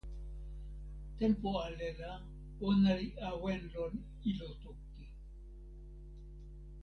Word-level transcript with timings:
tenpo 1.17 1.49
ale 1.65 1.87
la 1.99 2.11
ona 2.67 2.91
li 2.99 3.07
awen 3.29 3.61
lon 3.73 3.93
ilo 4.29 4.49
toki. 4.61 5.05